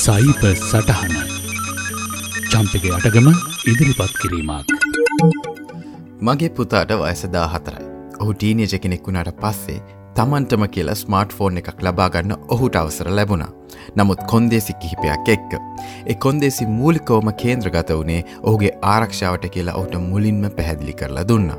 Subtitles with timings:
[0.00, 1.14] සයිප සටහන
[2.50, 3.26] චම්පක අටගම
[3.70, 4.70] ඉදිරිපත් කිරීමක්
[6.20, 9.76] මගේ පුතාට වයසදා හතරයි ඔහු ටීනියජ කෙනෙක් වුණට පස්සේ
[10.16, 13.50] තමන්ටම කියලා ස්මාර්ට් ෆෝන් එකක් ලබාගන්න ඔහුට අවසර ලැබුණා
[13.96, 15.52] නමුත් කොන්දේසි කිහිපයක් එක්ක.
[16.06, 21.52] එ කොන්දේසි මූලිකෝම කේන්ද්‍රගත වනේ ඔහුගේ ආරක්ෂාවට කියලා ඔහුට මුලින්ම පැහැදිලි කරලා දුන්න.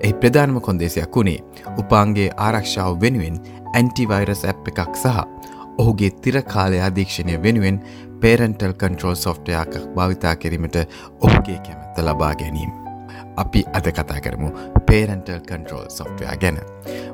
[0.00, 1.40] එහි ප්‍රධානම කොන්දේසියක් වුණේ
[1.78, 3.42] උපාන්ගේ ආරක්ෂාව වෙනුවෙන්
[3.74, 5.37] ඇන්ටිවයිරස් ඇප් එකක් සහ
[5.78, 7.80] ඔහුගේ තිරකාලය අධීක්ෂණය වෙනුවෙන්
[8.22, 10.76] පේරන්ටල් කන්ට්‍රෝල් සොෆ්ටයාක භාවිතා කිරීමට
[11.20, 12.72] ඔහුගේ කැමැත්ත ලබා ගැනීම.
[13.36, 14.50] අපි අද කතා කරමු
[14.86, 16.58] පේරන්ටල් කන්ට්‍රෝල් සොෆ්ටයා ගැන.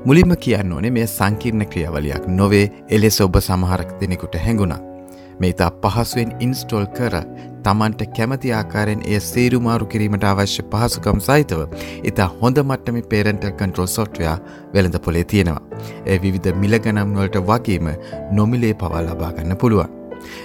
[0.05, 4.93] මුලින්ම කියන්න ඕනේ මේ සංකීර්ණ ක්‍රියවලයක් නොවේ එලෙස ඔබ සමහරක් දෙනෙකුට හැඟුණා.
[5.40, 7.16] මේ ඉතා පහසුවෙන් ඉන්ස්ටෝල් කර
[7.64, 11.60] තමන්ට කැමති ආකාරයෙන් එය සේරුමාරු කිරීමට අවශ්‍ය පහසුකම් සහිතව
[12.04, 14.36] ඉතා හොඳ මට්ටමි පේරන්ටල් කන්ට්‍රෝල් සොෆ්ටයා
[14.74, 15.62] වෙළඳ පොලේ තියෙනවා.
[16.06, 17.92] ඒ විවිධ මිලගනම් වලට වගේම
[18.32, 19.94] නොමිලේ පවා ලබාගන්න පුළුවන්.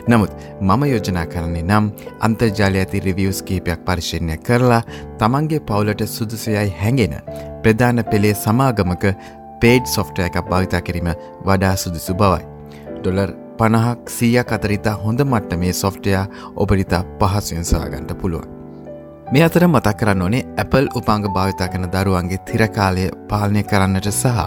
[0.07, 0.31] නමුත්
[0.61, 4.81] මම යෝජනා කරන්නේ නම් අන්තර්ජාලය ඇති රිවියස් කීපයක් පරිශෂණය කරලා
[5.17, 7.15] තමන්ගේ පවුලට සුදුසයයි හැඟෙන
[7.63, 9.05] ප්‍රධාන පෙළේ සමාගමක
[9.61, 11.13] පේඩ් සොෆ්ටය එකක් භාවිතා කිරීම
[11.45, 12.43] වඩා සුදුසු බවයි.
[12.97, 16.25] ඩොලර් පණහක් සීයක් අතරිතා හොඳ මට්ට මේ සොෆ්ටයා
[16.63, 18.47] ඔබරිතා පහසුවෙන් සොයාගන්ට පුළුවන්.
[19.31, 24.45] මේ අතර මතක් කරන්න ඕනේ Apple උපාංග භාවිතා කන දරුවන්ගේ තිරකාලය පාලනය කරන්නට සහ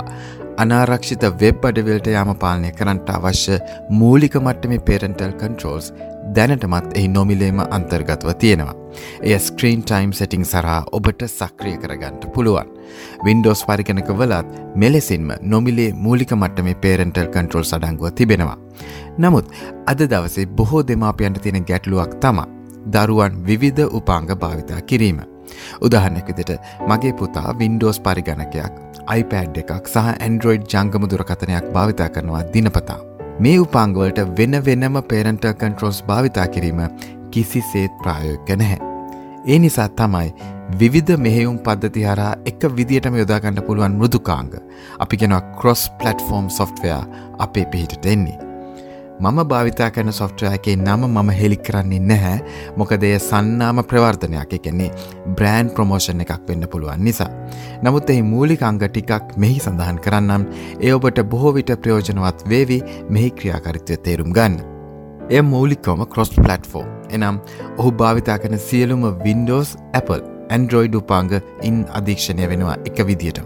[0.62, 3.58] අනාරක්ෂිත වෙබ් අඩවල්ට යාම පාලනය කරන්නට අවශ්‍ය
[4.00, 5.92] මූලික මට්ටමි පේරන්ටල් කන්ට්‍රෝල්ස්
[6.36, 8.74] දැනටමත් එහි නොමිලේම අන්තර්ගතව තියෙනවා.
[9.22, 12.68] එය ස්ක්‍රීන් ටයිම් සෙටිං සරහා ඔබට සක්‍රිය කරගන්නට පුළුවන්.
[13.24, 18.58] වින්ඩෝස් පරිගණක වලත් මෙලෙසින්ම නොමිලේ මූලික මට්ටමේ පේරෙන්ටල් කන්ට්‍රෝල් සඩංගුව තිබෙනවා.
[19.18, 19.46] නමුත්
[19.86, 22.46] අද දවසේ බොහෝ දෙමාපියන්ට තියෙන ගැටලුවක් තමා
[22.86, 25.20] දරුවන් විවිධ උපාංග භාවිතා කිරීම.
[25.80, 26.52] උදාහරණයක් විදිට
[26.88, 28.72] මගේ පුතා වින්ඩෝස් පරිගණකයක්
[29.16, 33.00] iPad එකක් සහ ඇන්ඩරෝයිඩ් ජංගම දුරකථනයක් භාවිතා කරනවා දිනපතා.
[33.40, 36.80] මේ උපාංගවලට වෙන වෙනම පේරන්ට කන්ට්‍රෝස් භාවිතා කිරීම
[37.30, 38.80] කිසිසේත් ප්‍රායෝග්‍ය නැහැ.
[39.46, 40.28] ඒ නිසා තමයි
[40.78, 44.54] විවිධ මෙහෙයුම් පද්ධති හරා එක විදිටම යොදාගන්න පුළුවන් මෘදුකාංග
[44.98, 47.02] අපි කෙනවා කොස් පලට්ෆෝර්ම් සොෆ්ටවයා
[47.38, 48.41] අපේ පිහිටට එන්නේ.
[49.22, 52.38] මම භාවිතා කරන සොෆ්ටයකේ නම මම හෙළි කරන්නේ නැහැ
[52.80, 54.88] මොකද එය සන්නාම ප්‍රවර්ධනයක් එකන්නේ
[55.36, 57.28] බ්‍රෑන්් ප්‍රමෝෂණ එකක් වෙන්න පුළුවන් නිසා.
[57.84, 60.48] නමුත් එහි මූලික අංග ටිකක් මෙහි සඳහන් කරන්නම්
[60.80, 62.80] ඒ ඔබට බොහෝ විට ප්‍රයෝජනවත් වේවි
[63.10, 64.58] මෙහි ක්‍රියාකරිත්වය තේරුම් ගන්න.
[65.30, 67.40] එය මූලිකවම කොස් පලට්ෆෝම් එනම්
[67.78, 73.42] ඔහු භාවිතා කන සියලුම Windows Apple ඇන්ඩරෝයිඩ් උපාංග ඉන් අධීක්ෂණය වෙනවා එක විදියට.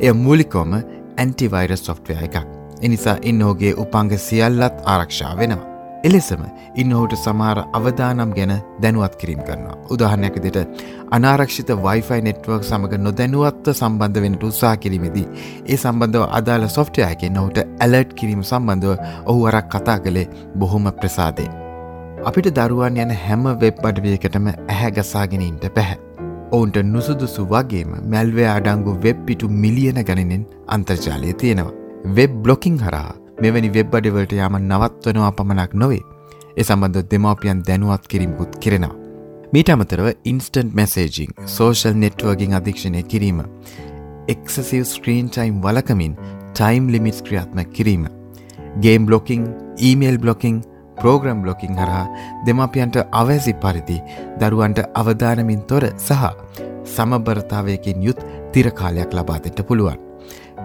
[0.00, 0.80] එය මූලිකෝම
[1.18, 2.59] ඇන්ටිවයිරස් සොෆ්ටය එකක්.
[2.82, 5.70] එනිසා ඉන්නෝගේ උපංග සියල්ලත් ආරක්ෂා වෙනවා.
[6.04, 6.42] එලෙසම
[6.74, 8.52] ඉන්නහුට සමහර අවදානම් ගැන
[8.82, 9.76] දැනුවත් කිරීම කරනවා.
[9.90, 15.26] උදාහරණයක් විදිහට අනාරක්ෂිත Wi-Fi network සමග නොදැනුවත්ව සම්බන්ධ වෙන්නට උත්සාහ කිරීමේදී
[15.66, 18.94] ඒ සම්බන්ධව අදාළ software එකෙන් ඔහුට alert කිරීම සම්බන්ධව
[19.26, 21.52] ඔහු වරක් කතා කළේ බොහොම ප්‍රසාදයෙන්.
[22.24, 25.98] අපිට දරුවන් යන හැම වෙබ් අඩවියකටම ඇහැ ගසාගෙන ඉන්න බැහැ.
[26.52, 31.79] ඔවුන්ට නුසුදුසු වගේම මැල්වය අඩංගු වෙබ් පිටු මිලියන ගණනෙන් අන්තර්ජාලය තියෙනවා.
[32.06, 36.00] වෙබ් බ්ලොකින් හරහා මෙවැනි වෙබ් අඩවලට යාම නවත්වනවා පමණක් නොවේ
[36.56, 38.96] එ සම්බන්ධ දෙමාපියන් දැනුවත් කිරීමකුත් කෙරෙනවා.
[39.52, 43.44] මීට අමතරව ඉන්ස්ටන්ට් මැසේජිං සෝෂල් නෙට්වර්ගින් අධීක්ෂණය කිරීම.
[44.28, 46.16] එක්සසිව් ස්ක්‍රීන් ටයිම් වලකමින්
[46.54, 48.08] ටයිම් ලිමිටස් ක්‍රියාත්ම කිරීම.
[48.80, 49.46] Game blocking
[49.78, 50.62] email blocking
[50.96, 52.06] program blocking හරහා
[52.46, 53.98] දෙමාපියන්ට අවැසි පරිදි
[54.40, 56.22] දරුවන්ට අවධානමින් තොර සහ
[56.86, 60.09] සමබරතාවයකින් යුත් තිරකාලයක් ලබාතෙට පුළුවන්.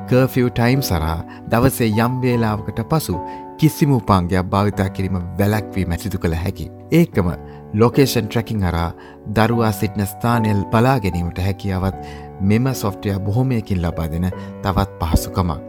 [0.10, 1.18] කර්ෆිව් ටයිම් සරහා
[1.50, 3.16] දවසේ යම් වේලාවකට පසු
[3.58, 6.66] කිසිම උපාංගයක් භාවිතා කිරීම වැලැක්වී මැසිදු කළ හැකි.
[6.92, 7.30] ඒකම
[7.74, 8.92] ලොකේෂන් ට්‍රැකින් හරා
[9.36, 11.96] දරුවා සිටින ස්ථානයල් බලා ගැනීමට හැකියාවත්
[12.42, 14.30] මෙම සොෆ්ටය බොහොමයකින් ලබා දෙන
[14.64, 15.60] තවත් පහසුකමක්.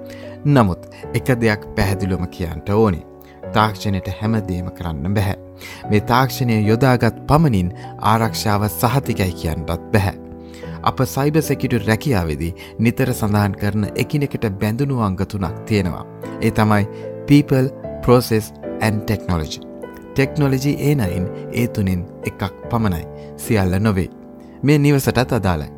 [0.47, 3.03] නමුත් එක දෙයක් පැහැදිලුම කියන්ට ඕනි.
[3.53, 5.37] තාක්ෂණයට හැමදේම කරන්න බැහැ.
[5.91, 7.75] මේ තාක්ෂණය යොදාගත් පමණින්
[8.13, 10.26] ආරක්ෂාව සහතිකයි කියන්නටත් බැහැ.
[10.91, 12.53] අප සයිබ සෙකිටු රැකියාවෙදී
[12.87, 16.05] නිතර සඳහන් කරන එකිනෙකට බැඳුණු අංගතුනක් තියෙනවා.
[16.47, 16.85] ඒ තමයි
[17.31, 17.69] people,
[18.05, 19.61] process and technology.
[20.15, 24.09] Technology ඒ නයින් ඒ තුනින් එකක් පමණයි සියල්ල නොවේ.
[24.63, 25.71] මේ නිවසටත් අදාලයි.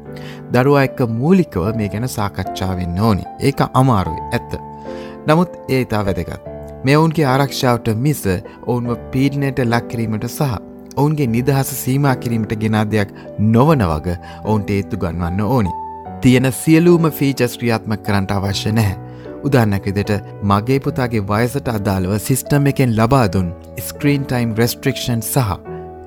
[0.52, 4.52] දරුවා එක්ක මූලිකව මේ ගැන සාකච්ඡාවෙන්න ඕනි ඒක අමාරුයි ඇත්ත.
[5.26, 6.48] නමුත් ඒ ඉතා වැදගත්.
[6.84, 8.24] මේ ඔවුන්ගේ ආරක්ෂාවට මිස
[8.66, 10.67] ඔවුන්ව පීඩනයට ලක්කිරීමට සහ
[11.00, 13.12] ඔවුන්ගේ නිදහස සීමා කිරීමට ගෙනාදයක්
[13.56, 15.74] නොවන වග ඔවුන්ට ඒත්තු ගන්වන්න ඕනි.
[16.22, 18.96] තියෙන සියලූම ෆීචස් ක්‍රියාත්ම කරන්නට අවශ්‍ය නැහැ.
[19.46, 20.12] උදාන්නක දෙට
[20.42, 23.52] මගේ පුතාගේ වයසට අදාළව සිිස්ටම් එකෙන් ලබාදුන්
[23.88, 25.54] ස්ක්‍රීන් ටයිම් රෙස්ට්‍රික්ෂන් සහ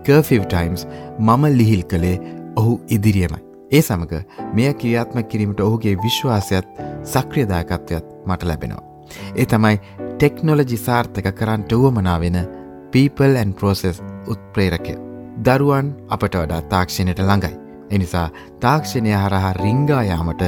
[0.05, 0.85] කර්ෆිව් ටයිම්ස්
[1.19, 2.19] මම ලිහිල් කළේ
[2.55, 3.41] ඔහු ඉදිරියමයි.
[3.71, 4.23] ඒ සමඟ
[4.55, 6.67] මෙය ක්‍රියාත්ම කිරීමට ඔහුගේ විශ්වාසයත්
[7.13, 8.83] සක්‍රියදායකත්වයත් මට ලැබෙනවා.
[9.35, 9.77] ඒ තමයි
[10.15, 12.37] ටෙක්නොලජි සාර්ථක කරන්නට වුවමනාවෙන
[12.91, 13.97] people and process
[14.33, 14.95] උත්ප්‍රේරකය.
[15.47, 17.55] දරුවන් අපට වඩා තාක්ෂණයට ළඟයි.
[17.95, 18.27] එනිසා
[18.65, 20.43] තාක්ෂණය හරහා රිංගා යාමට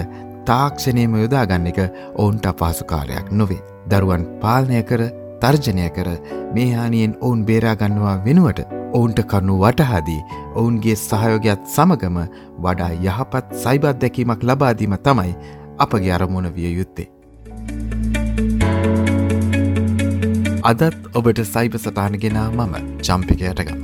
[0.50, 1.80] තාක්ෂණයම යොදාගන්න එක
[2.16, 3.62] ඔවුන්ට අපහසුකාරයක් නොවේ.
[3.92, 5.04] දරුවන් පාලනය කර
[5.42, 6.10] තර්ජනය කර
[6.56, 8.62] මේ හානියෙන් ඔවුන් බේරාගන්නවා වෙනුවට
[8.94, 10.22] ඔවුන්ට කරුණු වටහාදී
[10.60, 12.22] ඔවුන්ගේ සහයෝගයක් සමගම
[12.66, 15.36] වඩා යහපත් සයිබත් දැකීමක් ලබාදීම තමයි
[15.86, 17.13] අපගේ අරමුණ විය යුත්තේ.
[20.70, 20.84] අදත්
[21.20, 23.82] ඔබට සයිබ සටහන ගෙනා මම චම්පිකයට ගම.